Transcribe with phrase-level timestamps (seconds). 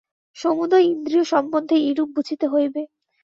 [0.37, 2.81] সমুদয় ইন্দ্রিয়-সম্বন্ধেই এইরূপ বুঝিতে হইবে।